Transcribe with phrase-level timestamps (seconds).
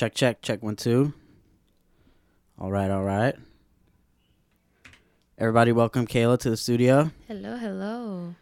[0.00, 1.12] Check, check, check one, two.
[2.58, 3.34] All right, all right.
[5.36, 7.10] Everybody, welcome Kayla to the studio.
[7.28, 8.34] Hello, hello.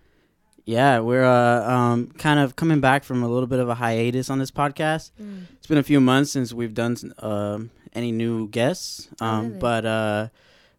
[0.67, 4.31] Yeah, we're uh, um, kind of coming back from a little bit of a hiatus
[4.31, 5.11] on this podcast.
[5.21, 5.47] Mm.
[5.55, 9.59] It's been a few months since we've done um, any new guests, Oh, um, really?
[9.59, 10.29] but uh,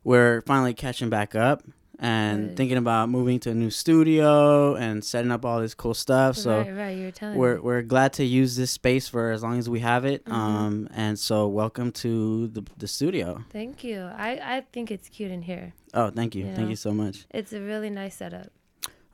[0.06, 1.62] we're finally catching back up
[2.02, 6.38] and thinking about moving to a new studio and setting up all this cool stuff.
[6.38, 6.98] So right, right.
[6.98, 7.62] You were telling we're me.
[7.62, 10.24] we're glad to use this space for as long as we have it.
[10.26, 10.32] Mhm.
[10.32, 13.44] Um, and so welcome to the the studio.
[13.52, 14.02] Thank you.
[14.18, 15.74] I I think it's cute in here.
[15.94, 16.70] Oh, thank you, You thank know.
[16.70, 17.26] you so much.
[17.32, 18.48] It's a really nice setup.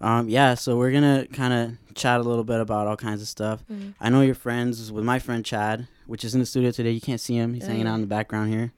[0.02, 3.28] Um, yeah, so we're gonna kind of chat a little bit about all kinds of
[3.30, 3.64] stuff.
[3.72, 3.94] Mm.
[4.00, 6.92] I know you're friends with my friend Chad, which is in the studio today.
[6.92, 7.92] You can't see him; he's Oh, hanging yeah.
[7.94, 8.74] out in the background here.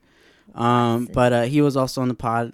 [0.54, 2.52] Um, but uh, he was also on the pod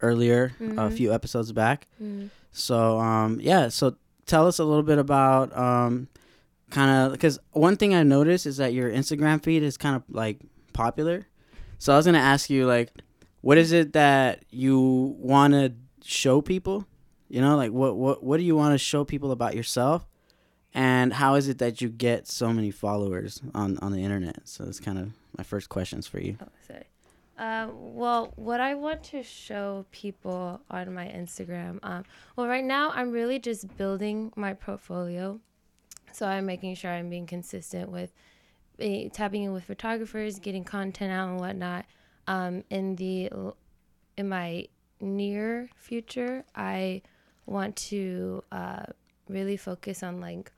[0.00, 0.92] earlier, a Mhm.
[0.96, 1.86] few episodes back.
[2.02, 2.30] Mm.
[2.52, 6.08] So um, yeah, so tell us a little bit about um,
[6.70, 10.02] kind of because one thing I noticed is that your Instagram feed is kind of
[10.08, 10.38] like
[10.72, 11.26] popular.
[11.78, 12.90] So I was gonna ask you like,
[13.40, 15.72] what is it that you want to
[16.04, 16.86] show people?
[17.28, 20.06] You know, like what what what do you want to show people about yourself?
[20.74, 24.46] And how is it that you get so many followers on on the internet?
[24.48, 26.36] So that's kind of my first questions for you.
[26.42, 26.84] Oh, sorry.
[27.38, 32.90] Uh, well, what I want to show people on my Instagram, um, well, right now
[32.90, 35.38] I'm really just building my portfolio.
[36.12, 38.12] So I'm making sure I'm being consistent with
[38.80, 41.84] eh, tapping in with photographers, getting content out and whatnot.
[42.26, 43.30] Um, in the
[44.16, 44.66] in my
[45.00, 47.02] near future, I
[47.46, 48.82] want to uh,
[49.28, 50.50] really focus on like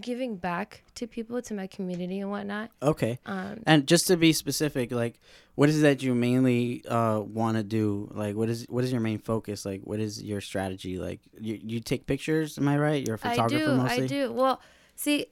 [0.00, 2.70] giving back to people, to my community and whatnot.
[2.82, 3.18] Okay.
[3.26, 5.18] Um, And just to be specific, like,
[5.56, 8.08] what is it that you mainly uh, want to do?
[8.12, 9.64] Like, what is what is your main focus?
[9.66, 10.98] Like, what is your strategy?
[10.98, 12.56] Like, you, you take pictures?
[12.56, 13.04] Am I right?
[13.04, 13.76] You're a photographer I do.
[13.76, 14.04] mostly.
[14.04, 14.32] I do.
[14.32, 14.60] Well,
[14.94, 15.26] see,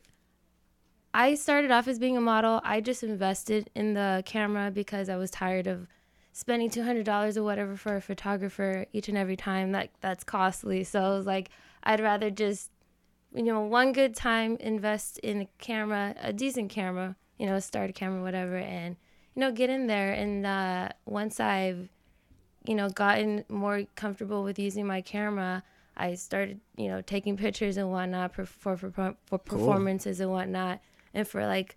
[1.15, 2.61] I started off as being a model.
[2.65, 5.87] I just invested in the camera because I was tired of
[6.33, 9.73] spending two hundred dollars or whatever for a photographer each and every time.
[9.73, 10.85] That that's costly.
[10.85, 11.49] So I was like,
[11.85, 12.71] I'd rather just,
[13.35, 17.91] you know, one good time invest in a camera, a decent camera, you know, start
[17.91, 18.97] a camera, whatever, and
[19.35, 20.13] you know, get in there.
[20.13, 21.89] And uh, once I've
[22.69, 25.63] you know, gotten more comfortable with using my camera,
[25.97, 30.81] I started, you know, taking pictures and whatnot for for for, for performances and whatnot,
[31.15, 31.77] and for like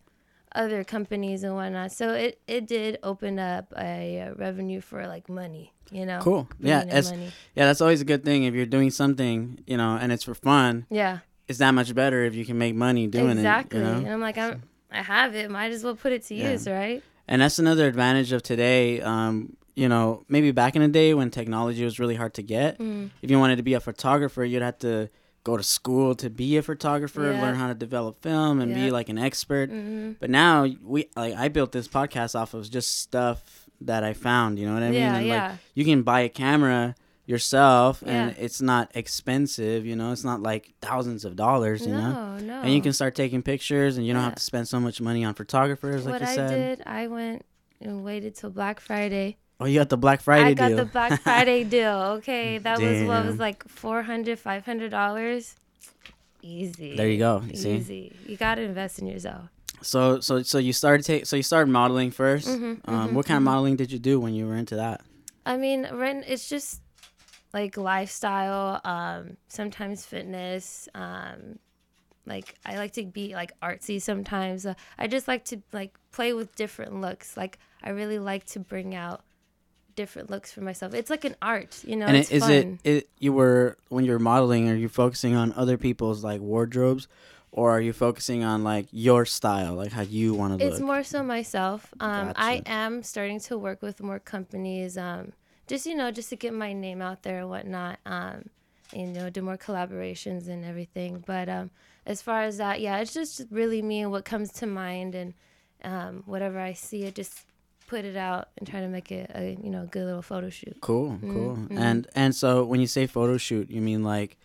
[0.54, 1.94] other companies and whatnot.
[1.94, 6.20] So it it did open up a revenue for like money, you know.
[6.22, 6.50] Cool.
[6.60, 7.32] Yeah, bringing in it's, money.
[7.56, 7.66] yeah.
[7.66, 10.86] That's always a good thing if you're doing something, you know, and it's for fun.
[10.90, 11.20] Yeah,
[11.52, 13.80] It's that much better if you can make money doing exactly.
[13.80, 13.84] it.
[13.84, 14.08] You And?
[14.10, 15.52] I'm like, I'm, I have it.
[15.52, 16.52] Might as well put it to Yeah.
[16.54, 17.04] use, right?
[17.28, 19.02] And that's another advantage of today.
[19.02, 22.80] Um, you know, maybe back in the day when technology was really hard to get,
[22.80, 23.10] Mm.
[23.22, 25.10] if you wanted to be a photographer, you'd have to
[25.44, 27.42] go to school to be a photographer, Yeah.
[27.42, 29.70] learn how to develop film, and be like an expert.
[29.70, 34.14] hmm But now we like I built this podcast off of just stuff that I
[34.14, 34.60] found.
[34.60, 35.00] You know what I mean?
[35.00, 35.48] Yeah, and yeah.
[35.50, 36.96] like you can buy a camera
[37.26, 39.86] yourself, and it's not expensive.
[39.86, 41.86] You know, it's not like thousands of dollars.
[41.86, 42.12] You know.
[42.14, 42.62] No, no.
[42.62, 44.26] And you can start taking pictures, and you don't Yeah.
[44.30, 46.78] have to spend so much money on photographers, like what you I said.
[46.78, 47.46] did, I went
[47.80, 49.38] and waited till Black Friday.
[49.60, 50.78] Oh, you got the Black Friday I got deal.
[50.78, 51.96] the Black Friday deal.
[52.18, 55.56] Okay, that was what was like 400 500 dollars.
[56.42, 56.96] Easy.
[56.98, 57.44] There you go.
[57.48, 57.76] You see.
[57.76, 58.16] Easy.
[58.26, 59.50] You gotta invest in yourself.
[59.84, 61.26] So, so, so you started take.
[61.28, 63.46] So you started modeling 1st Mhm, um, mhm, what kind of mhm.
[63.46, 65.02] modeling did you do when you were into that?
[65.46, 66.81] I mean, right, it's just
[67.54, 68.82] like lifestyle.
[68.84, 70.88] Um, sometimes fitness.
[70.94, 71.60] Um,
[72.26, 74.66] like I like to be like artsy sometimes.
[74.66, 77.36] Uh, I just like to like play with different looks.
[77.36, 79.24] Like I really like to bring out
[79.96, 80.94] different looks for myself.
[80.94, 82.06] It's like an art, you know.
[82.06, 85.54] and it's it, is it, it you were when you're modeling are you focusing on
[85.54, 87.08] other people's like wardrobes
[87.52, 90.74] or are you focusing on like your style like how you want to look?
[90.74, 91.94] It's more so myself.
[92.00, 95.34] Um, I am starting to work with more companies, um,
[95.68, 98.00] just you know, just to get my name out there and whatnot.
[98.06, 98.50] Um,
[98.94, 101.24] you know, do more collaborations and everything.
[101.26, 101.72] But um,
[102.06, 105.34] as far as that, yeah, it's just really me and what comes to mind and
[105.84, 107.46] um, whatever I see, it just
[107.88, 110.78] put it out and try to make it a you know good little photo shoot.
[110.80, 111.78] cool cool Mhm.
[111.78, 114.38] and and so when you say photo shoot you mean like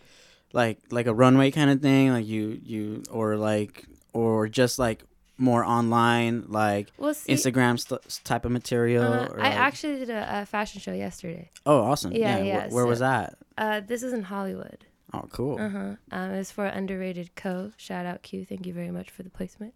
[0.51, 5.01] like like a runway kind of thing like you you or like or just like
[5.37, 7.31] more online like We'll see.
[7.33, 10.93] instagram st- type of material Uh, or I like- actually did a, a fashion show
[10.93, 11.51] yesterday.
[11.65, 14.85] oh awesome Yeah, yeah, yeah, Wh- where was that Uh, this is in Hollywood.
[15.13, 15.93] oh cool Uh huh.
[16.11, 17.71] Um, it's for underrated co.
[17.77, 18.45] Shout out Q.
[18.45, 19.73] Thank you very much for the placement.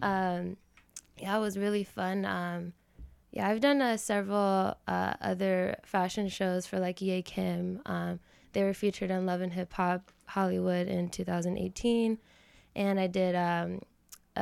[0.00, 0.56] Um,
[1.18, 2.24] yeah, it was really fun.
[2.24, 2.72] Um,
[3.32, 7.80] yeah, I've done uh, several uh, other fashion shows for like Ye Kim.
[7.86, 8.20] Um,
[8.52, 12.18] they were featured on Love and Hip Hop Hollywood in 2018,
[12.74, 13.80] and I did um,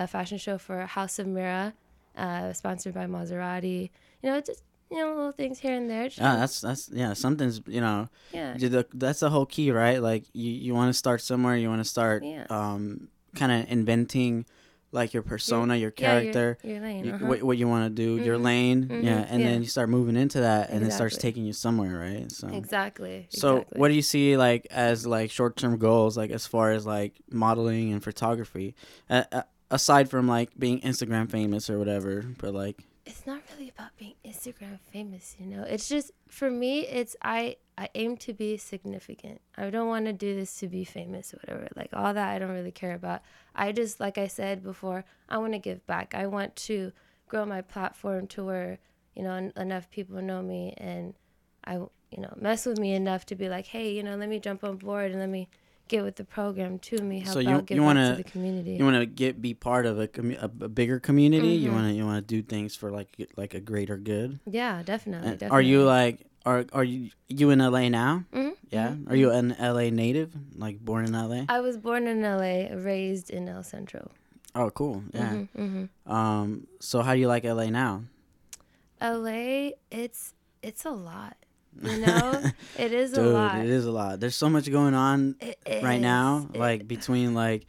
[0.02, 1.74] a fashion show for House of Mira,
[2.16, 3.90] uh, sponsored by Maserati.
[4.22, 6.04] You know, just you know little things here and there.
[6.08, 7.12] Just, Yeah, that's that's yeah.
[7.12, 10.00] Something's you know yeah, the- that's the whole key, right?
[10.02, 11.56] Like you, you want to start somewhere.
[11.56, 12.46] You want to start Yeah.
[12.50, 14.46] um, kind of inventing
[14.90, 17.04] like your persona, your your- character, your lane.
[17.04, 17.26] you- uh-huh.
[17.26, 18.42] what, what you want to do, your Mhm.
[18.44, 19.48] lane, Mhm, yeah, and yeah.
[19.50, 22.32] then you start moving into that, and it starts taking you somewhere, right?
[22.32, 23.26] So, Exactly.
[23.28, 23.78] so exactly.
[23.80, 27.12] what do you see like as like short term goals, like as far as like
[27.30, 28.74] modeling and photography,
[29.10, 33.70] uh, uh, aside from like being Instagram famous or whatever, but like it's not really
[33.70, 35.62] about being Instagram famous, you know.
[35.62, 39.40] It's just for me, it's I I aim to be significant.
[39.56, 41.68] I don't want to do this to be famous or whatever.
[41.74, 43.22] Like all that I don't really care about.
[43.54, 46.14] I just like I said before, I want to give back.
[46.14, 46.92] I want to
[47.28, 48.78] grow my platform to where,
[49.14, 51.14] you know, en- enough people know me and
[51.64, 51.74] I
[52.10, 54.64] you know, mess with me enough to be like, "Hey, you know, let me jump
[54.64, 55.48] on board and let me
[55.88, 58.72] get with the program to me help So you- out you wanna- to the community."
[58.76, 60.08] you want to get be part of a,
[60.40, 61.48] a, a bigger community.
[61.54, 61.74] You Mhm.
[61.74, 64.38] want to you want to do things for like like a greater good.
[64.46, 65.54] yeah, definitely, definitely.
[65.56, 68.24] Are you like are are you you in LA now?
[68.32, 68.90] Mhm, Yeah.
[68.92, 70.30] mhm, Are you an LA native?
[70.56, 71.44] Like born in LA?
[71.48, 74.10] I was born in LA, raised in El Centro.
[74.54, 75.02] Oh, cool.
[75.12, 75.32] Yeah.
[75.32, 75.44] hmm
[76.06, 76.66] hmm Um.
[76.80, 78.04] So how do you like LA now?
[79.00, 81.36] LA, it's it's a lot.
[81.82, 82.42] You know,
[82.78, 83.58] it is a lot.
[83.58, 84.20] it is a lot.
[84.20, 86.48] There's so much going on It right now.
[86.52, 87.66] It- Like between like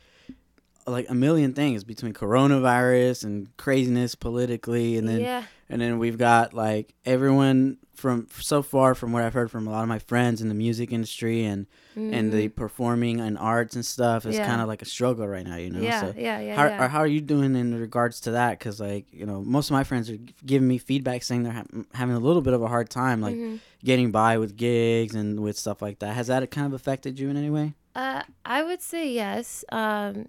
[0.88, 6.18] like a million things between coronavirus and craziness politically, and then yeah, and then we've
[6.18, 10.00] got like everyone from so far from what I've heard from a lot of my
[10.00, 12.56] friends in the music industry and and the mhm.
[12.56, 14.46] performing and arts and stuff is Yeah.
[14.48, 15.58] kind of like a struggle right now.
[15.58, 15.82] You know.
[15.82, 16.88] yeah, So yeah, yeah, how, yeah.
[16.88, 18.58] how are you doing in regards to that?
[18.58, 21.84] Because like you know, most of my friends are giving me feedback saying they're ha-
[21.94, 23.60] having a little bit of a hard time, like Mhm.
[23.84, 26.16] getting by with gigs and with stuff like that.
[26.16, 27.74] Has that kind of affected you in any way?
[27.96, 29.66] Uh, I would say yes.
[29.72, 30.28] Um,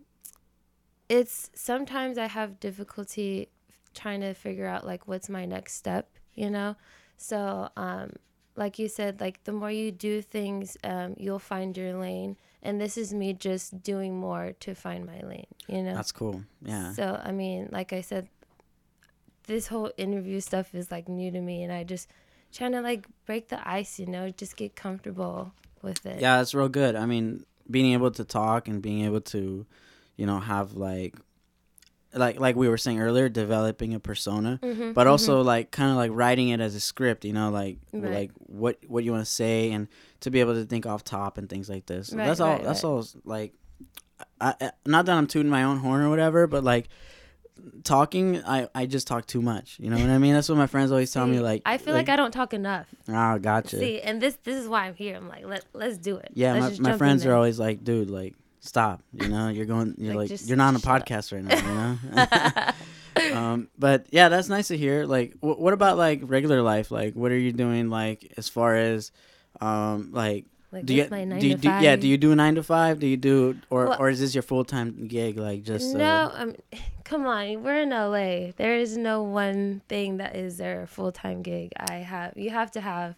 [1.09, 3.49] it's sometimes I have difficulty
[3.95, 6.77] trying to figure out like what's my next step, you know.
[7.21, 8.15] So, um,
[8.57, 12.37] like you said, like the more you do things, um, you'll find your lane.
[12.63, 15.95] And this is me just doing more to find my lane, you know.
[15.95, 16.43] That's cool.
[16.63, 16.93] Yeah.
[16.95, 18.29] So I mean, like I said,
[19.47, 22.09] this whole interview stuff is like new to me, and I just
[22.53, 25.53] trying to like break the ice, you know, just get comfortable
[25.83, 26.21] with it.
[26.21, 26.97] Yeah, it's real good.
[26.97, 29.67] I mean, being able to talk and being able to,
[30.17, 31.17] you know, have like,
[32.15, 35.11] like like we were saying earlier, developing a persona, Mhm, but mhm.
[35.11, 37.25] also like kind of like writing it as a script.
[37.25, 38.13] You know, like Right.
[38.13, 39.89] like what what you want to say and
[40.21, 42.13] to be able to think off top and things like this.
[42.13, 42.55] Right, that's all.
[42.55, 43.07] right, that's all.
[43.25, 43.55] Like,
[44.41, 46.89] I, I not that I'm tooting my own horn or whatever, but like.
[47.85, 49.77] Talking, I, I just talk too much.
[49.79, 50.33] You know what I mean?
[50.33, 51.41] That's what my friends always tell me.
[51.41, 52.87] Like, I feel like, I don't talk enough.
[53.07, 53.79] oh, gotcha.
[53.79, 55.15] See, and this this is why I'm here.
[55.15, 56.31] I'm like, let let's do it.
[56.33, 59.03] Yeah, Let's my, my friends are always like, dude, like, stop.
[59.13, 61.07] You know, you're going, you're Like, like, you're not on a shut up.
[61.09, 61.99] podcast right now,
[63.17, 63.35] you know?
[63.39, 65.05] um, but yeah, that's nice to hear.
[65.05, 66.91] Like, wh- what about like regular life?
[66.91, 69.11] Like, what are you doing, like, as far as,
[69.61, 72.37] um, like, like do you, my nine do you do, yeah, do you do a
[72.37, 73.01] nine to five?
[73.01, 75.37] Do you do, or, Well- or is this your full time gig?
[75.39, 76.55] Like, just, no, uh, um,
[77.05, 77.65] come on.
[77.65, 78.53] We're in LA.
[78.57, 81.73] There is no one thing that is their full time gig.
[81.77, 82.35] I have.
[82.37, 83.17] You have to have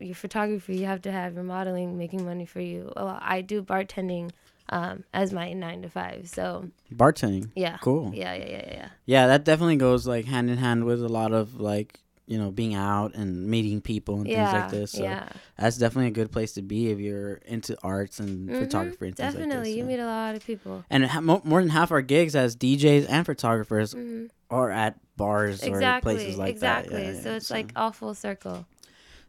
[0.00, 0.76] your photography.
[0.78, 2.92] You have to have your modeling, making money for you.
[2.96, 4.32] Well, I do bartending
[4.70, 6.28] um, as my nine to five.
[6.28, 7.50] So bartending.
[7.54, 8.12] yeah, Cool.
[8.14, 8.88] yeah, yeah, yeah, yeah.
[9.06, 12.50] Yeah, that definitely goes like hand in hand with a lot of like, you know,
[12.50, 14.92] being out and meeting people and Yeah, things like this.
[14.92, 15.28] So yeah.
[15.58, 19.16] that's definitely a good place to be if you're into arts and Mhm, photography and
[19.16, 19.76] things Definitely, like this.
[19.76, 20.84] you meet a lot of people.
[20.88, 24.98] and ha- mo- more than half our gigs as DJs and photographers hmm are at
[25.16, 26.96] bars or Exactly, places like exactly.
[27.02, 27.14] that.
[27.16, 28.66] Yeah, so it's like all full circle.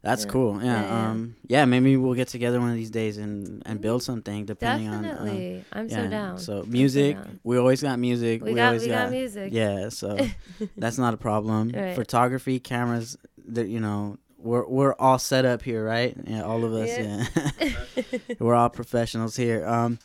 [0.06, 0.32] That's yeah.
[0.32, 0.64] cool.
[0.64, 1.66] Yeah, Yeah, um, yeah.
[1.66, 5.04] Maybe we'll get together one of these days and and build something depending on.
[5.04, 5.96] Definitely, Uh, I'm yeah.
[5.96, 6.38] so down.
[6.40, 7.40] So music, down.
[7.44, 8.44] we always got music.
[8.44, 9.50] we, got always we got, music.
[9.52, 10.18] Yeah, so
[10.78, 11.70] that's not a problem.
[11.70, 11.96] Right.
[11.96, 13.18] Photography, cameras,
[13.50, 16.16] that you know, we're we're all set up here, right?
[16.28, 16.90] Yeah, all of us.
[16.90, 17.26] Yeah.
[17.60, 19.66] Yeah, we're all professionals here.
[19.68, 20.00] Um,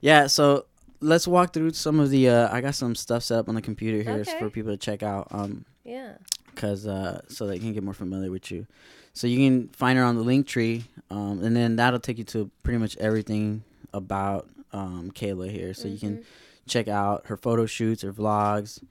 [0.00, 0.26] yeah.
[0.26, 0.66] So
[1.00, 2.28] let's walk through some of the.
[2.28, 4.38] Uh, I got some stuff set up on the computer here Okay.
[4.38, 5.28] for people to check out.
[5.30, 6.14] Um, yeah.
[6.54, 8.66] cause uh, so they can get more familiar with you.
[9.14, 12.24] So you can find her on the link tree, um, and then that'll take you
[12.24, 15.74] to pretty much everything about um, Kayla here.
[15.74, 16.24] So you can Mhm.
[16.66, 18.82] check out her photo shoots, her vlogs,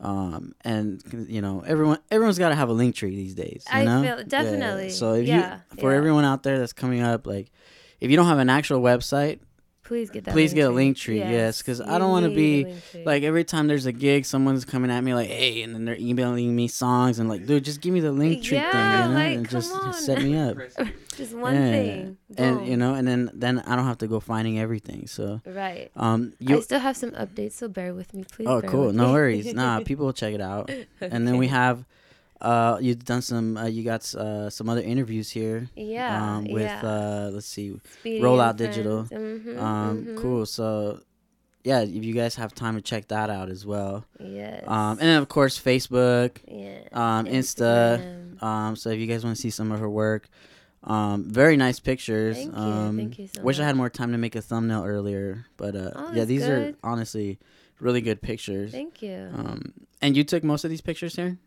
[0.00, 3.64] um, and you know everyone everyone's got to have a link tree these days.
[3.72, 4.02] You I know?
[4.02, 4.90] feel- definitely.
[4.90, 5.96] So if Yeah, you for yeah.
[5.96, 7.50] everyone out there that's coming up, like
[8.00, 9.38] if you don't have an actual website,
[9.88, 10.32] Please get that.
[10.32, 10.74] Please link get a tree.
[10.76, 13.02] link tree, yes, 'cause I don't wanna be, a link tree.
[13.06, 15.96] like every time there's a gig, someone's coming at me like, "Hey," and then they're
[15.98, 19.08] emailing me songs and like, "Dude, just give me the link tree Yeah, thing, you
[19.08, 19.92] know, like, and come just, on.
[19.94, 20.56] set me up."
[21.18, 21.70] Just one Yeah.
[21.72, 22.16] thing.
[22.36, 22.66] and Boom.
[22.68, 25.08] you know, and then then I don't have to go finding everything.
[25.08, 25.90] So Right.
[25.96, 26.62] um, I you.
[26.62, 28.46] still have some updates, so bear with me, please.
[28.46, 28.92] Oh, cool.
[28.92, 29.52] No worries.
[29.52, 30.70] Nah, people will check it out.
[31.00, 31.84] And then we have,
[32.40, 33.56] uh, you've done some.
[33.56, 35.68] Uh, you got uh, some other interviews here.
[35.76, 36.36] Yeah.
[36.36, 36.80] Um, with yeah.
[36.82, 39.04] uh, let's see, Speedy Rollout Digital.
[39.04, 40.16] Mhm, um, mhm.
[40.18, 40.46] cool.
[40.46, 41.00] So,
[41.64, 44.04] yeah, if you guys have time to check that out as well.
[44.20, 44.64] Yes.
[44.66, 46.38] Um, and then of course Facebook.
[46.46, 46.80] yeah.
[46.92, 50.28] um, Insta, Um, so if you guys want to see some of her work,
[50.84, 52.36] um, very nice pictures.
[52.36, 52.62] Thank you.
[52.62, 55.74] Um, Thank you so wish I had more time to make a thumbnail earlier, but
[55.74, 57.38] uh, Oh, yeah, these are honestly
[57.80, 58.70] really good pictures.
[58.70, 59.28] Thank you.
[59.34, 61.38] Um, and you took most of these pictures here.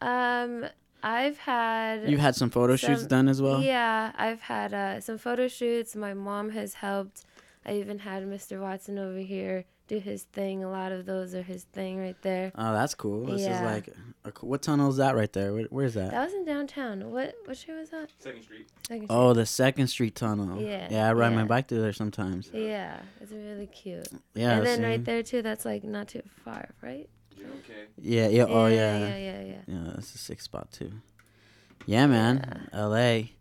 [0.00, 0.66] Um,
[1.02, 2.08] I've had.
[2.08, 3.62] You've had some photo shoots done as well.
[3.62, 5.96] Yeah, I've had uh, some photo shoots.
[5.96, 7.24] My mom has helped.
[7.64, 8.60] I even had Mr.
[8.60, 10.64] Watson over here do his thing.
[10.64, 12.52] A lot of those are his thing right there.
[12.54, 13.26] Oh, that's cool.
[13.26, 13.88] This is like,
[14.24, 15.52] a, what tunnel is that right there?
[15.52, 16.12] Where, where's that?
[16.12, 17.10] That was in downtown.
[17.10, 18.10] What what street was that?
[18.18, 18.68] Second Street.
[18.86, 19.14] Second street.
[19.14, 20.60] Oh, the Second Street Tunnel.
[20.60, 22.50] Yeah, Yeah, I ride my bike through there sometimes.
[22.52, 24.08] Yeah, it's really cute.
[24.34, 24.58] Yeah.
[24.58, 24.84] and then same.
[24.86, 25.42] right there too.
[25.42, 27.08] That's like not too far, right?
[27.36, 27.86] Yeah, okay.
[27.98, 28.28] Yeah.
[28.28, 28.44] Yeah.
[28.48, 28.98] Oh yeah.
[28.98, 29.54] Yeah, yeah, yeah.
[29.66, 30.92] Yeah, that's a sick spot too.
[31.86, 32.68] Yeah, man.
[32.72, 33.32] L.A.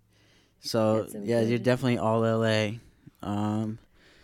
[0.62, 2.80] So Got some yeah, you're definitely all L.A.
[3.22, 3.80] Um,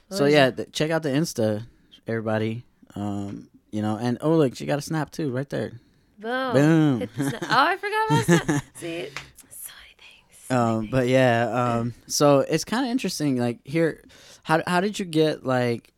[0.07, 1.65] What so yeah, th- check out the Insta,
[2.07, 2.63] everybody.
[2.95, 5.73] Um, you know, and oh look, she got a snap too, right there.
[6.19, 6.53] Boom.
[6.53, 7.01] Boom.
[7.01, 8.63] Oh, the sna- oh, I forgot about that.
[8.75, 9.07] See,
[9.49, 10.51] so many things.
[10.51, 13.37] Um, but yeah, um, so it's kind of interesting.
[13.37, 14.03] Like here,
[14.43, 15.91] how how did you get like?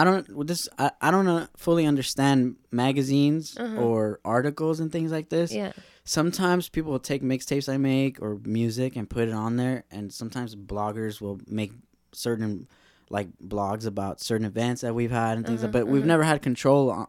[0.00, 0.68] I don't with this.
[0.78, 3.82] I, I don't uh, fully understand magazines Uh-huh.
[3.86, 5.52] or articles and things like this.
[5.52, 5.72] Yeah.
[6.04, 10.12] sometimes people will take mixtapes I make or music and put it on there, and
[10.12, 11.72] sometimes bloggers will make
[12.12, 12.66] certain
[13.10, 15.62] like blogs about certain events that we've had and things.
[15.62, 16.14] Uh-huh, but we've uh-huh.
[16.14, 17.06] never had control on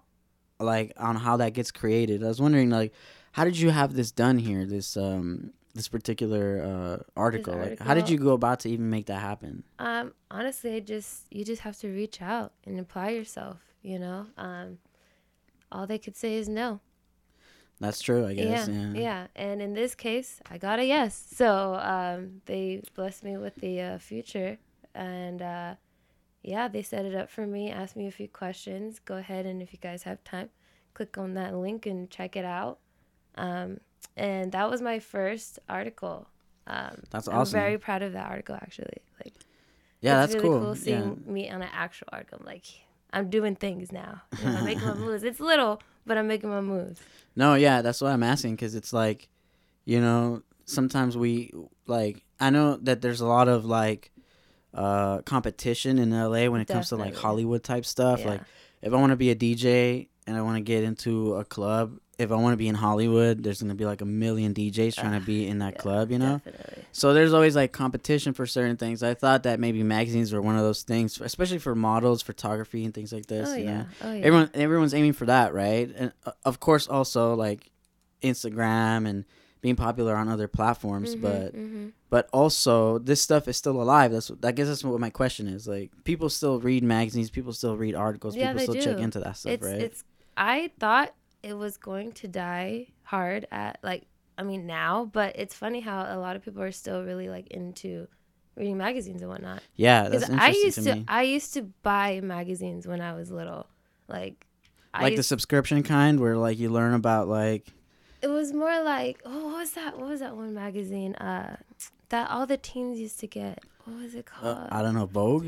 [0.60, 2.24] like on how that gets created.
[2.24, 2.94] I was wondering like,
[3.32, 4.66] how did you have this done here?
[4.66, 7.56] This um this particular uh, article.
[7.56, 9.64] Like, how did you go about to even make that happen?
[9.80, 13.58] Um, honestly, it just you just have to reach out and apply yourself.
[13.82, 14.78] You know, um,
[15.72, 16.80] all they could say is no.
[17.80, 18.68] That's true, I guess.
[18.68, 19.02] yeah, Yeah.
[19.02, 19.28] yeah.
[19.36, 21.26] And in this case, I got a yes.
[21.36, 24.58] So um, they blessed me with the uh, future,
[24.94, 25.76] and uh,
[26.44, 27.72] yeah, they set it up for me.
[27.72, 29.00] Asked me a few questions.
[29.00, 30.50] Go ahead and if you guys have time,
[30.94, 32.78] click on that link and check it out.
[33.36, 33.80] Um,
[34.16, 36.28] and that was my first article.
[36.68, 37.60] Um, That's I'm awesome.
[37.60, 38.98] very proud of that article, actually.
[39.24, 39.34] Like.
[40.02, 40.60] Yeah, that's really cool.
[40.60, 42.40] cool seeing me on an actual article.
[42.40, 42.66] I'm like,
[43.14, 44.22] I'm doing things now.
[44.40, 45.24] You know, I'm making my moves.
[45.24, 47.00] It's little, but I'm making my moves.
[47.36, 49.30] No, yeah, that's what I'm asking because it's like,
[49.86, 51.54] you know, sometimes we
[51.86, 52.24] like.
[52.40, 54.12] I know that there's a lot of like
[54.74, 58.22] uh competition in LA when it comes to like Hollywood type stuff.
[58.22, 58.30] Yeah.
[58.30, 58.42] Like,
[58.82, 62.00] if I want to be a DJ and I want to get into a club,
[62.22, 65.20] if I want to be in Hollywood, there's gonna be like a million DJs trying
[65.20, 66.42] to be in that Yeah, club, you know.
[66.46, 66.84] Definitely.
[66.92, 69.04] So there's always like competition for certain things.
[69.04, 72.94] I thought that maybe magazines were one of those things, especially for models, photography, and
[72.94, 73.50] things like this.
[73.50, 73.72] Oh you know?
[73.72, 73.86] yeah.
[74.04, 74.26] Oh yeah.
[74.26, 77.70] everyone everyone's aiming for that right and uh, of course also like
[78.22, 79.26] instagram and
[79.62, 81.92] being popular on other platforms Mhm, but mhm.
[82.10, 85.68] but also this stuff is still alive that's i guess that's what my question is
[85.68, 89.38] like people still read magazines people still read articles Yeah, people still check into that
[89.38, 90.04] stuff it's right it's.
[90.38, 94.04] I thought it was going to die hard at like.
[94.38, 97.48] I mean now, but it's funny how a lot of people are still really like
[97.48, 98.08] into
[98.56, 99.62] reading magazines and whatnot.
[99.76, 103.14] yeah that's Because I used to, to, me I used to buy magazines when I
[103.14, 103.68] was little,
[104.08, 104.46] like.
[104.94, 107.68] I like the used- subscription kind where like you learn about like
[108.22, 111.56] it was more like oh what was that what was that one magazine uh
[112.10, 115.06] that all the teens used to get what was it called uh, i don't know
[115.06, 115.48] vogue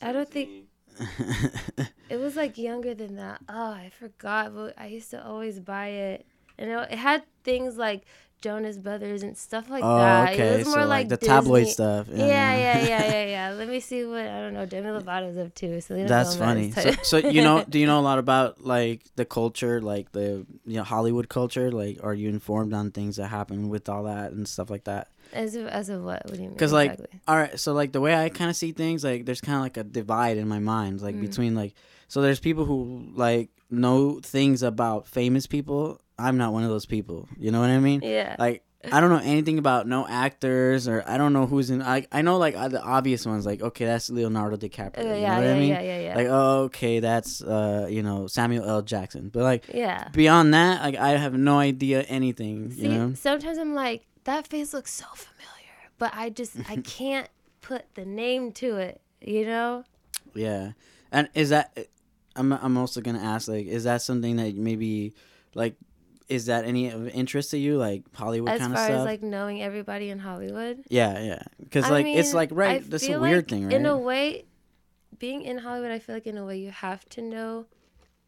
[0.00, 0.67] I don't think-
[2.10, 3.40] it was like younger than that.
[3.48, 6.26] Oh i forgot but i used to always buy it.
[6.58, 8.04] And it, it had things like
[8.40, 10.32] jonas brothers and stuff like oh that.
[10.34, 10.46] Okay.
[10.46, 12.86] it was more so like, like, the tabloid stuff yeah yeah yeah.
[12.86, 16.36] yeah yeah let me see what i don't know demi lovato's up to so That's
[16.36, 16.70] funny.
[16.70, 20.46] So, so you know, do you know a lot about like the culture, like the
[20.64, 21.72] you know Hollywood culture?
[21.72, 25.08] Like, are you informed on things that happen with all that and stuff like that?
[25.32, 27.20] As of as of what what do you mean Because like, exactly?
[27.28, 29.62] all right, so like the way I kind of see things, like there's kind of
[29.62, 31.20] like a divide in my mind, like Mm.
[31.20, 31.74] between like,
[32.08, 36.00] so there's people who like know things about famous people.
[36.18, 37.28] I'm not one of those people.
[37.38, 38.00] You know what I mean?
[38.02, 38.62] yeah Like.
[38.92, 41.82] I don't know anything about no actors or I don't know who's in.
[41.82, 44.98] I I know like uh, the obvious ones like okay that's Leonardo DiCaprio.
[45.00, 45.68] Uh, you yeah know what yeah, I mean?
[45.70, 49.64] yeah yeah yeah like oh, okay that's uh you know samuel l jackson but like
[49.74, 54.06] yeah beyond that like i have no idea anything See, you know sometimes I'm like,
[54.28, 57.28] that face looks so familiar, but I just I can't
[57.60, 59.00] put the name to it.
[59.20, 59.84] You know?
[60.34, 60.72] yeah
[61.10, 61.76] and is that
[62.36, 65.14] i'm i'm also gonna ask like is that something that maybe
[65.54, 65.74] like
[66.28, 68.90] is that any of interest to you, like Hollywood as kind of stuff?
[68.90, 70.84] as like knowing everybody in Hollywood.
[70.88, 71.42] yeah, yeah.
[71.58, 73.72] Because like it's like right, I that's a weird like thing, right?
[73.72, 74.44] In a way,
[75.18, 77.66] being in Hollywood, I feel like in a way you have to know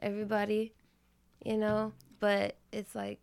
[0.01, 0.73] everybody,
[1.45, 1.93] you know.
[2.21, 3.21] But it's like,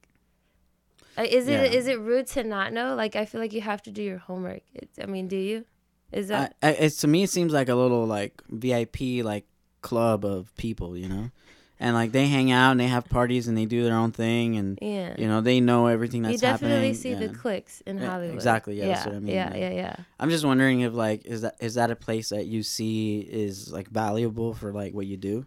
[1.18, 1.94] Uh, is it is Yeah.
[1.94, 2.96] it rude to not know?
[2.96, 4.62] Like I feel like you have to do your homework.
[4.74, 5.66] It's, I mean, do you?
[6.12, 9.46] Is that I, I, it's to me, it seems like a little like VIP like
[9.82, 11.32] club of people, you know,
[11.80, 14.56] and like they hang out and they have parties and they do their own thing
[14.58, 15.16] and yeah?
[15.18, 16.70] you know they know everything that's happening.
[16.72, 17.20] you definitely happening.
[17.20, 17.28] see yeah.
[17.34, 18.36] the cliques in Yeah, Hollywood.
[18.36, 19.04] exactly, yeah, Yeah.
[19.08, 19.54] I mean, Yeah.
[19.56, 19.70] yeah.
[19.70, 19.74] Yeah.
[19.74, 19.96] Yeah.
[20.20, 23.72] I'm just wondering if like is that is that a place that you see is
[23.72, 25.46] like valuable for like what you do?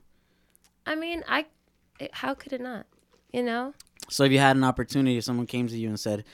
[0.87, 1.47] I mean, I.
[1.99, 2.87] It, how could it not?
[3.33, 3.75] You know.
[4.11, 6.25] So if you had an opportunity, if someone came to you and said,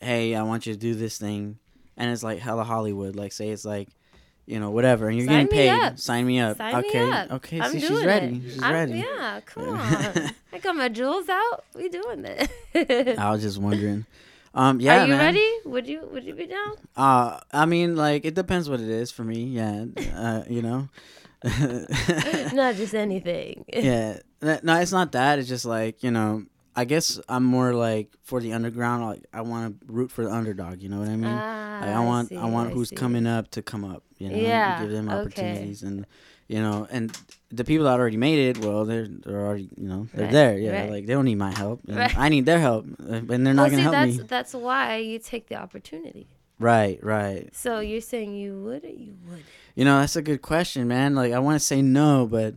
[0.00, 1.58] "Hey, I want you to do this thing,"
[1.96, 3.88] and it's like hella Hollywood, like say it's like,
[4.46, 5.98] you know, whatever, and you're Sign getting paid, up.
[5.98, 6.56] sign me up.
[6.56, 7.30] Sign me okay, up.
[7.32, 8.26] okay, I'm see, she's ready.
[8.36, 8.42] it.
[8.42, 8.92] She's I'm- ready.
[8.98, 9.78] Yeah, come on.
[10.52, 11.64] I got my jewels out.
[11.74, 12.50] We doing it.
[13.18, 14.06] I was just wondering.
[14.52, 15.20] Um, yeah, Are you man.
[15.20, 15.48] ready?
[15.66, 16.72] Would you Would you be down?
[16.96, 19.44] Uh, I mean, like it depends what it is for me.
[19.44, 19.84] Yeah,
[20.16, 20.88] uh, you know.
[22.52, 23.64] Not just anything.
[23.72, 25.38] yeah, no, it's not that.
[25.38, 26.44] It's just like you know.
[26.76, 29.04] I guess I'm more like for the underground.
[29.06, 30.82] Like I want to root for the underdog.
[30.82, 31.32] You know what I mean?
[31.32, 32.96] Ah, Like, I want see, I want who's see.
[32.96, 34.02] coming up to come up.
[34.18, 35.18] You know, Yeah, give them okay.
[35.20, 36.06] opportunities and
[36.48, 37.16] you know and
[37.50, 38.58] the people that already made it.
[38.58, 40.58] Well, they're they're already you know they're Right, there.
[40.58, 40.90] Yeah, right.
[40.90, 41.80] like they don't need my help.
[41.88, 42.16] Right.
[42.16, 44.24] I need their help, uh, and they're not Well, gonna see, help that's me.
[44.24, 46.28] that's why you take the opportunity.
[46.60, 47.48] Right, right.
[47.56, 49.42] So you're saying you would or you would?
[49.74, 51.14] You know, that's a good question, man.
[51.14, 52.54] Like I want to say no, but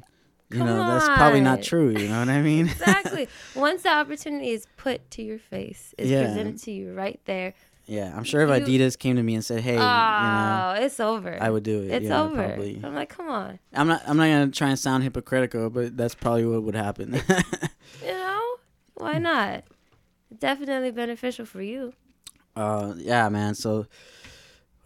[0.53, 1.89] you Come know that's probably not true.
[1.89, 2.67] You know what I mean?
[2.67, 3.27] Exactly.
[3.55, 6.25] Once the opportunity is put to your face, it's Yeah.
[6.25, 7.53] presented to you right there.
[7.85, 10.75] yeah, I'm sure if You- Adidas came to me and said, "Hey, oh, you know,"
[10.85, 11.37] it's over.
[11.41, 11.91] I would do it.
[11.91, 12.35] It's over.
[12.47, 12.79] Probably.
[12.83, 13.59] I'm like, come on.
[13.73, 14.01] I'm not.
[14.07, 17.13] I'm not gonna try and sound hypocritical, but that's probably what would happen.
[18.01, 18.41] You know,
[18.95, 19.63] why not?
[20.39, 21.93] Definitely beneficial for you.
[22.55, 23.53] uh, yeah, man.
[23.55, 23.85] So,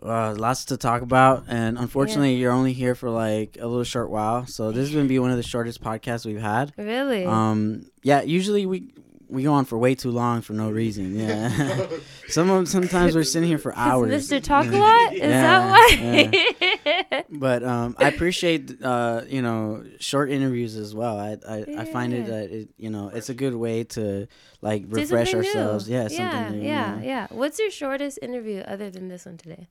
[0.04, 4.10] uh, lots to talk about, and unfortunately, you're only here for like a little short
[4.10, 4.46] while.
[4.46, 6.74] So this is gonna be one of the shortest podcasts we've had.
[6.77, 7.25] Really?
[7.25, 8.22] Um, yeah.
[8.22, 8.94] Usually we
[9.30, 11.13] we go on for way too long for no reason.
[11.19, 11.88] Yeah.
[12.30, 14.30] Some of sometimes we're sitting here for hours.
[14.30, 14.41] Mr.
[14.41, 15.13] Talk a lot?
[15.13, 17.24] Is Yeah, that why?
[17.30, 21.19] But um, I appreciate uh, you know short interviews as well.
[21.19, 24.28] I I, I find it that it you know it's a good way to
[24.62, 25.60] like refresh something new.
[25.60, 25.89] ourselves.
[25.89, 26.62] Yeah, yeah, new.
[26.62, 27.28] yeah, yeah.
[27.32, 29.67] What's your shortest interview other than this one today?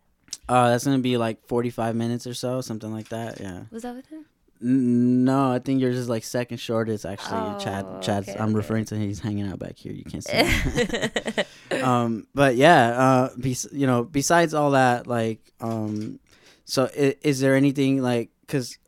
[0.49, 3.41] Uh, that's gonna be like forty five minutes or so, something like that.
[3.41, 3.63] Yeah.
[3.71, 4.25] Was that with him?
[4.63, 7.39] N- No, I think yours is like second shortest actually.
[7.41, 8.29] Oh, Chad, Chad's.
[8.29, 8.55] okay, I'm okay.
[8.57, 9.93] referring to he's hanging out back here.
[9.93, 11.43] You can't see.
[11.83, 16.19] um, but yeah, uh, bes- you know, besides all that, like, um,
[16.65, 18.79] so is, is there anything like because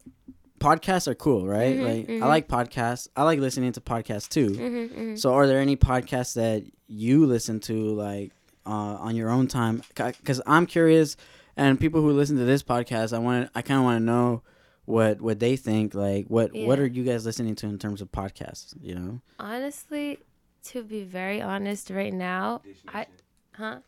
[0.60, 1.76] podcasts are cool, right?
[1.76, 2.22] Mhm, like, mhm.
[2.22, 3.08] I like podcasts.
[3.16, 4.50] I like listening to podcasts too.
[4.50, 5.18] Mhm, mhm.
[5.18, 8.32] So, are there any podcasts that you listen to like
[8.66, 9.82] uh, on your own time?
[9.94, 11.16] Because I'm curious,
[11.58, 14.42] and people who listen to this podcast, I want I kind of want to know
[14.84, 15.94] what what they think.
[15.94, 18.74] Like, what what are you guys listening to in terms of podcasts?
[18.80, 19.20] You know?
[19.38, 20.18] Honestly,
[20.64, 23.06] to be very honest, right now, I,
[23.54, 23.80] huh?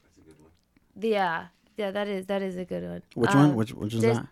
[0.98, 3.02] Yeah, yeah, that is that is a good one.
[3.14, 3.56] Which Um, one?
[3.56, 4.26] Which which was Dis- that?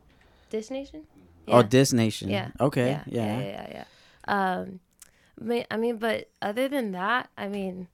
[0.50, 1.04] Dish Nation.
[1.46, 2.28] Oh, Dis Nation.
[2.28, 2.50] Yeah.
[2.60, 2.88] Okay.
[2.90, 3.38] yeah, Yeah.
[3.38, 3.84] yeah, yeah,
[4.28, 4.60] yeah.
[4.60, 4.80] Um,
[5.70, 7.88] I mean, but other than that, I mean,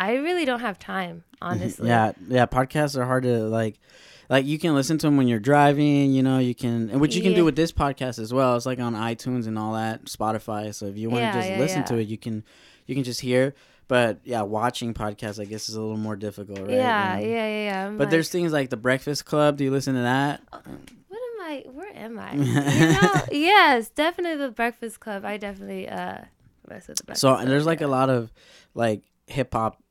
[0.00, 1.88] I really don't have time, honestly.
[1.88, 2.12] Yeah.
[2.26, 2.46] Yeah.
[2.46, 3.78] Podcasts are hard to like.
[4.28, 6.38] Like you can listen to them when you're driving, you know.
[6.38, 8.56] You can, and which you can do with this podcast as well.
[8.56, 10.74] It's like on iTunes and all that, Spotify.
[10.74, 11.84] So if you want to Yeah, just yeah, listen yeah.
[11.86, 12.44] to it, you can,
[12.86, 13.54] you can just hear.
[13.88, 16.70] But yeah, watching podcasts, I guess, is a little more difficult, right?
[16.72, 17.32] Yeah, You know?
[17.32, 17.86] yeah, yeah, yeah.
[17.86, 19.56] I'm But like, there's things like the Breakfast Club.
[19.56, 20.42] Do you listen to that?
[20.50, 21.64] what am I?
[21.72, 22.32] Where am I?
[22.34, 22.44] you
[23.02, 25.24] know, yes, definitely the Breakfast Club.
[25.24, 26.18] I definitely uh
[26.68, 27.48] mess with the Breakfast So Club.
[27.48, 27.86] there's like yeah.
[27.86, 28.30] a lot of
[28.74, 29.82] like hip hop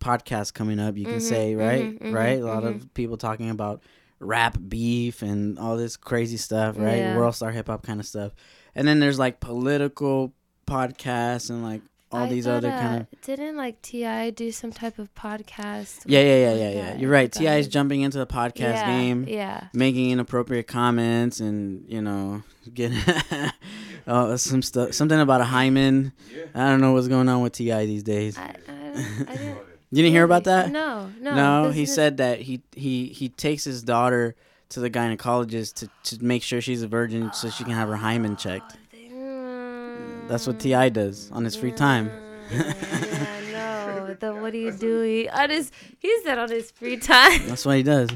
[0.00, 0.96] podcasts coming up.
[0.96, 2.40] You can Mhm, say right, mhm, mhm, right.
[2.40, 3.82] A lot of people talking about
[4.20, 6.98] rap beef and all this crazy stuff, right?
[6.98, 7.16] Yeah.
[7.16, 8.32] World star hip hop kind of stuff.
[8.74, 10.32] And then there's like political
[10.66, 13.20] podcasts and like all I these thought, other uh, kind of.
[13.22, 14.30] Didn't like T.I.
[14.30, 16.04] do some type of podcast?
[16.06, 16.96] Yeah, yeah, yeah, yeah, yeah.
[16.96, 17.30] You're right.
[17.30, 17.56] T.I.
[17.56, 19.24] is jumping into the podcast yeah, game.
[19.28, 19.68] Yeah.
[19.74, 22.98] making inappropriate comments and you know getting
[24.06, 26.12] uh, some stuff something about a hymen
[26.54, 27.86] i don't know what's going on with T.I.
[27.86, 29.58] these days I, I, I didn't.
[29.90, 31.34] You didn't hear about that No, no.
[31.64, 34.34] no he said that he he he takes his daughter
[34.70, 37.96] to the gynecologist to, to make sure she's a virgin so she can have her
[37.96, 40.90] hymen checked Mm, that's what T.I.
[40.90, 42.10] does on his free time
[42.50, 44.14] yeah, no.
[44.18, 45.28] The what are you doing?
[45.30, 47.46] On his, he said on his free time.
[47.46, 48.10] that's what he does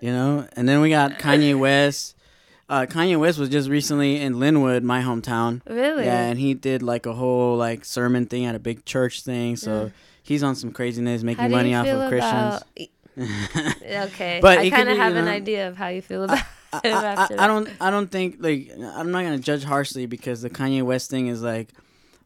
[0.00, 2.16] you know and then we got kanye west
[2.68, 6.06] uh, Kanye West was just recently in Lynwood, my hometown, Really?
[6.06, 9.56] Yeah, and he did like a whole like sermon thing at a big church thing.
[9.56, 9.88] So Yeah.
[10.22, 12.62] He's on some craziness, making money off of Christians.
[13.16, 14.06] about?
[14.08, 16.80] okay, But I kind of have you an idea of how you feel about I,
[16.84, 20.50] I, I, I don't I don't think like I'm not gonna judge harshly because the
[20.50, 21.68] Kanye West thing is like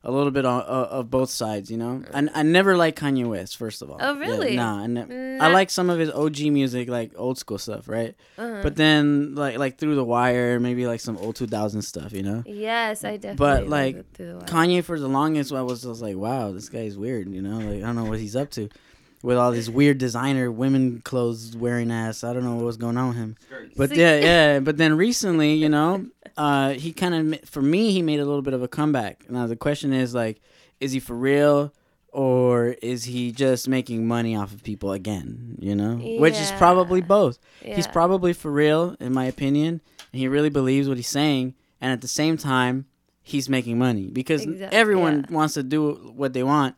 [0.07, 2.03] a little bit on, uh, of both sides, you know.
[2.15, 3.99] I, I never liked Kanye West, first of all.
[4.01, 4.57] Oh, Yeah, really?
[4.57, 7.89] nah, I, ne- Mm, I like some of his OG music, like old school stuff,
[7.89, 8.15] right?
[8.39, 8.61] Uh-huh.
[8.63, 12.43] But then like like through the wire, maybe like some old 2000 stuff, you know.
[12.47, 13.37] yes, I definitely.
[13.37, 14.47] But like it through the wire.
[14.47, 17.59] Kanye for the longest, I was just like, wow, this guy's weird, you know.
[17.59, 18.69] Like I don't know what he's up to.
[19.27, 22.97] With all these weird designer women clothes wearing ass, I don't know what was going
[22.97, 23.37] on with him.
[23.77, 24.61] But yeah, yeah.
[24.61, 28.41] But then recently, you know, uh, he kind of for me, he made a little
[28.41, 29.29] bit of a comeback.
[29.29, 30.41] Now the question is like,
[30.79, 31.75] is he for real,
[32.13, 35.57] or is he just making money off of people again?
[35.59, 37.41] You know, which is probably both.
[37.63, 39.81] He's probably for real, in my opinion,
[40.13, 42.87] and he really believes what he's saying, and at the same time,
[43.25, 45.35] he's making money because Exact- everyone yeah.
[45.35, 46.77] wants to do what they want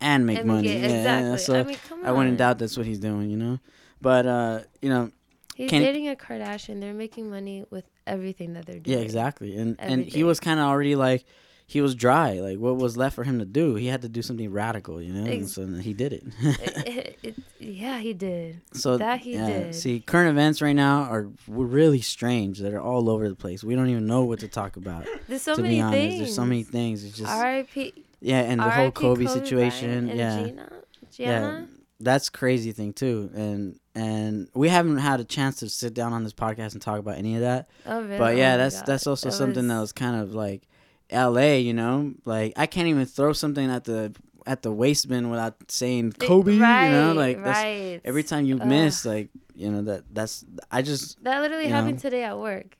[0.00, 0.68] and make And money.
[0.68, 1.36] get- Yeah, yeah.
[1.36, 3.58] So I mean, come I wouldn't doubt that's what he's doing, you know.
[4.00, 5.10] But uh, you know,
[5.54, 6.80] He's dating a Kardashian.
[6.82, 8.98] They're making money with everything that they're doing.
[8.98, 9.56] Yeah, exactly.
[9.56, 11.24] And and he was kind of already like
[11.66, 12.40] he was dry.
[12.40, 13.74] Like what was left for him to do?
[13.74, 15.24] He had to do something radical, you know.
[15.24, 16.24] And Ex- so he did it.
[16.42, 18.60] It- it- it- yeah, he did.
[18.74, 19.74] so that he yeah, did.
[19.74, 22.58] See, current events right now are really strange.
[22.58, 23.64] That are all over the place.
[23.64, 25.06] We don't even know what to talk about.
[25.28, 26.18] There's so to many be honest, things.
[26.18, 27.02] there's so many things.
[27.02, 27.94] It's just R.I.P.
[28.20, 28.92] yeah, and the whole R.I.P.
[28.94, 30.08] Kobe, Bryant situation.
[30.08, 30.72] Yeah, Gina,
[31.16, 31.60] yeah,
[32.00, 33.30] that's crazy thing too.
[33.34, 36.98] And and we haven't had a chance to sit down on this podcast and talk
[36.98, 37.68] about any of that.
[37.86, 38.18] Oh, really?
[38.18, 38.86] But Oh yeah, my that's God.
[38.86, 40.62] that's also something that was- was kind of like
[41.10, 41.60] L.A.
[41.60, 44.14] You know, like I can't even throw something at the
[44.46, 46.58] at the waste bin without saying Kobe.
[46.58, 48.00] Right, you know, like that's right.
[48.04, 48.66] every time you Ugh.
[48.66, 52.00] miss, like you know that that's I just That literally happened know.
[52.00, 52.76] today at work.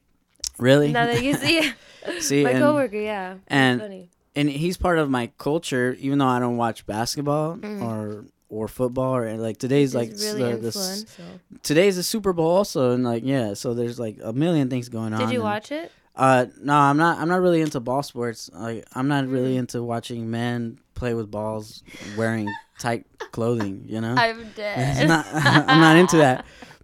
[0.58, 1.72] really Now that you see,
[2.20, 4.10] See, my and- coworker, yeah, and- funny.
[4.36, 7.82] And he's part of my culture, even though I don't watch basketball Mhm.
[7.82, 12.92] or or football or like today's like really the, the today's the Super Bowl also
[12.92, 15.18] and like yeah, so there's like a million things going on.
[15.20, 15.90] Did you and- watch it?
[16.14, 17.18] Uh, no, I'm not.
[17.18, 18.48] I'm not really into ball sports.
[18.54, 19.58] Like, I'm not really Mm.
[19.58, 21.82] into watching men play with balls
[22.16, 23.84] wearing tight clothing.
[23.86, 25.08] You know, I'm dead.
[25.08, 26.46] not, I'm not into that.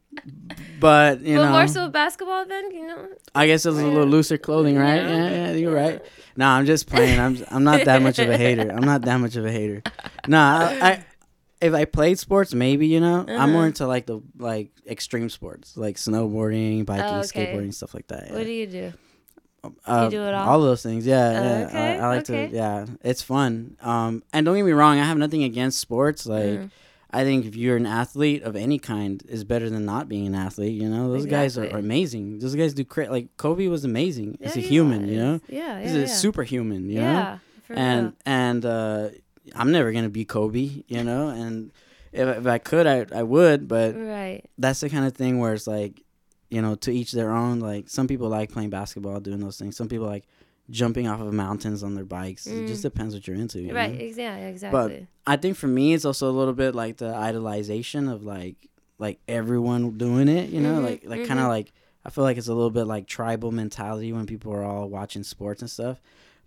[0.80, 3.08] But you but know, more so basketball then, you know.
[3.34, 4.96] I guess it's a little looser clothing, right?
[5.02, 5.08] Yeah.
[5.08, 6.02] Yeah, yeah, you're right.
[6.36, 7.18] No, I'm just playing.
[7.20, 7.38] I'm.
[7.50, 8.70] I'm not that much of a hater.
[8.72, 9.82] I'm not that much of a hater.
[10.28, 10.78] No, I.
[10.80, 11.04] I
[11.60, 13.66] if I played sports, maybe you know, I'm more Uh-huh.
[13.68, 17.54] into like the like extreme sports, like snowboarding, biking, Oh, okay.
[17.54, 18.32] skateboarding, stuff like that.
[18.32, 18.92] What do you do?
[19.86, 20.48] Uh, do it all?
[20.48, 21.28] All those things, yeah.
[21.28, 21.66] Oh, yeah.
[21.68, 22.48] okay, I, I like okay.
[22.48, 22.86] to, yeah.
[23.02, 23.76] It's fun.
[23.80, 26.26] Um, and don't get me wrong, I have nothing against sports.
[26.26, 26.70] Like, Mm.
[27.12, 30.34] I think if you're an athlete of any kind, is better than not being an
[30.34, 30.80] athlete.
[30.80, 32.38] You know, those guys are, are amazing.
[32.38, 35.08] Those guys do cra Like Kobe was amazing as a human.
[35.08, 35.42] You know, was.
[35.48, 36.02] Yeah, yeah, he's yeah.
[36.02, 36.88] a superhuman.
[36.88, 38.12] You know, yeah, and real.
[38.24, 39.08] and uh,
[39.54, 40.84] I'm never gonna be Kobe.
[40.88, 41.70] You know, and
[42.12, 43.68] if, if I could, I I would.
[43.68, 44.42] But right.
[44.56, 46.02] that's the kind of thing where it's like,
[46.48, 47.60] you know, to each their own.
[47.60, 49.76] Like some people like playing basketball, doing those things.
[49.76, 50.24] Some people like
[50.72, 52.46] jumping off of mountains on their bikes.
[52.48, 52.90] It just Mm.
[52.90, 53.60] depends what you're into.
[53.60, 53.92] you Right.
[53.96, 54.04] know?
[54.04, 54.36] Yeah.
[54.48, 55.06] Exactly.
[55.26, 58.56] I think for me, it's also a little bit like the idolization of like
[58.98, 60.50] like everyone doing it.
[60.50, 61.72] You know, Mhm, like like kind of like
[62.04, 65.22] I feel like it's a little bit like tribal mentality when people are all watching
[65.22, 66.00] sports and stuff.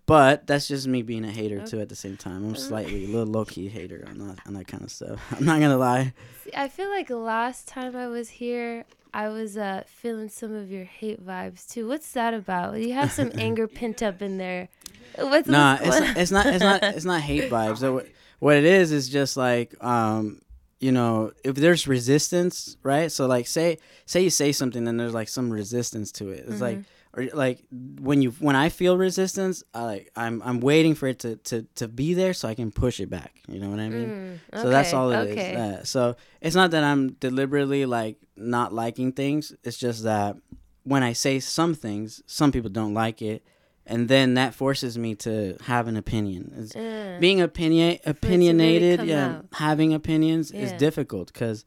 [0.06, 1.66] But that's just me being a hater Okay.
[1.66, 1.80] too.
[1.80, 2.58] At the same time, I'm Uh.
[2.58, 5.20] slightly a little low key hater on that on that kind of stuff.
[5.38, 6.14] I'm not gonna lie.
[6.44, 8.84] See, I feel like last time I was here,
[9.16, 11.88] I was uh, feeling some of your hate vibes too.
[11.88, 12.78] What's that about?
[12.78, 14.68] You have some anger pent up in there.
[15.18, 17.78] What's Nah, what's it's it's not it's not it's not hate vibes.
[17.78, 20.42] So what- what it is is just like um
[20.78, 23.10] you know if there's resistance, right?
[23.10, 26.44] So like say say you say something and there's like some resistance to it.
[26.46, 26.84] It's like
[27.16, 31.18] or like when you when I feel resistance, I like I'm I'm waiting for it
[31.20, 33.32] to to to be there so I can push it back.
[33.48, 34.40] You know what I mean?
[34.52, 35.32] Mm, So that's all it is.
[35.32, 35.52] okay.
[35.52, 35.82] Yeah.
[35.84, 39.52] So it's not that I'm deliberately like not liking things.
[39.64, 40.36] It's just that
[40.84, 43.42] when I say some things, some people don't like it,
[43.86, 46.70] and then that forces me to have an opinion.
[46.76, 49.46] Uh, being opinion opinionated, yeah, out.
[49.52, 51.64] having opinions is difficult because.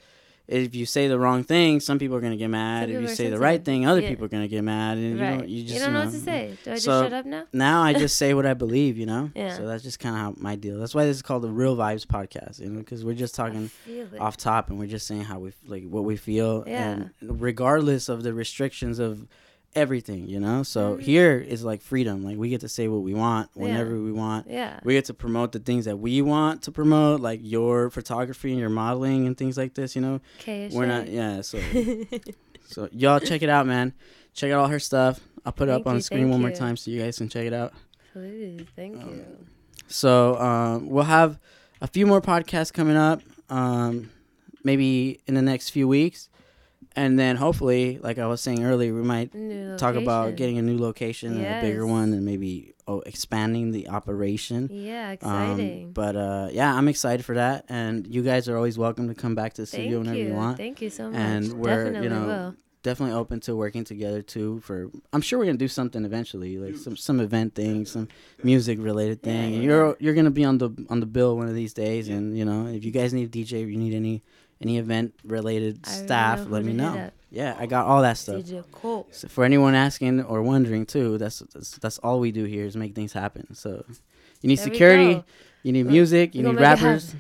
[0.52, 2.90] If you say the wrong thing, some people are gonna get mad.
[2.90, 4.10] If you say the right thing, other Yeah.
[4.10, 5.32] people are gonna get mad, and right.
[5.34, 5.50] you don't.
[5.50, 6.58] You just you don't know, what to say.
[6.64, 7.44] Do I just So- shut up now?
[7.54, 9.30] now I just say what I believe, you know.
[9.36, 9.56] Yeah.
[9.56, 10.80] So that's just kind of how my deal.
[10.80, 13.70] That's why this is called the Real Vibes Podcast, you know, because we're just talking
[14.20, 16.90] off top and we're just saying how we like what we feel Yeah.
[16.94, 19.28] and regardless of the restrictions of
[19.76, 21.02] everything you know so Mhm.
[21.02, 24.48] here is like freedom like we get to say what we want whenever we want
[24.50, 24.80] Yeah.
[24.84, 28.60] we get to promote the things that we want to promote like your photography and
[28.60, 30.70] your modeling and things like this you know Okay.
[30.72, 31.60] we're not yeah so
[32.68, 33.94] so y'all check it out man
[34.34, 36.32] check out all her stuff i'll put it up Thank on you, the screen thank
[36.32, 37.74] one more time so you guys can check it out
[38.14, 39.26] Please, thank Um, you.
[39.88, 41.40] so um, we'll have
[41.82, 43.22] a few more podcasts coming up.
[43.50, 44.10] Um,
[44.64, 46.29] maybe in the next few weeks,
[47.04, 49.32] and then hopefully, like I was saying earlier, we might
[49.78, 53.88] talk about getting a new location and a bigger one, and maybe oh, expanding the
[53.90, 54.70] operation.
[54.72, 55.92] Yeah, Um, exciting.
[55.94, 59.36] but uh, yeah, I'm excited for that, and you guys are always welcome to come
[59.36, 60.28] back to the Thank studio whenever you.
[60.30, 60.58] you want.
[60.58, 61.16] Thank you so much.
[61.20, 62.56] And we're, you Definitely know, will.
[62.82, 64.62] Definitely open to working together too.
[64.62, 68.08] For I'm sure we're gonna do something eventually, like some some event thing, some
[68.42, 69.36] music related thing.
[69.36, 69.62] Yeah, And yeah.
[69.64, 72.46] you're you're gonna be on the on the bill one of these days, and you
[72.46, 74.24] know if you guys need a DJ, if you need any
[74.62, 76.98] any event related staff, let me know.
[76.98, 77.14] up.
[77.32, 78.44] Yeah, I got all that stuff.
[78.72, 79.08] Cool.
[79.12, 82.76] So for anyone asking or wondering too, that's, that's that's all we do here is
[82.76, 83.54] make things happen.
[83.54, 83.86] So
[84.42, 85.24] you need There security,
[85.64, 87.14] you need music, you need rappers,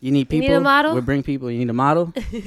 [0.00, 0.48] you need You people.
[0.48, 0.94] need a model?
[0.94, 1.50] We bring people.
[1.50, 2.12] You need a model.
[2.32, 2.40] you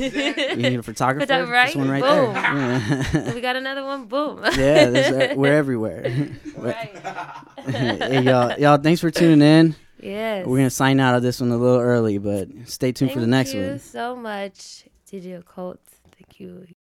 [0.55, 1.25] need a photographer.
[1.25, 1.67] Photo- right?
[1.67, 2.33] This one right Boom.
[2.33, 3.23] there.
[3.23, 3.33] Yeah.
[3.33, 4.05] we got another one.
[4.05, 4.39] Boom.
[4.43, 6.29] yeah, there's, uh, we're everywhere.
[6.57, 6.99] right.
[7.65, 9.75] hey, y'all, y'all, thanks for tuning in.
[10.01, 10.45] Yes.
[10.45, 13.27] We're gonna sign out of this one a little early, but stay tuned for the
[13.27, 13.63] next one.
[13.63, 15.79] Thank you so much, DJ Colt.
[16.11, 16.67] Thank you.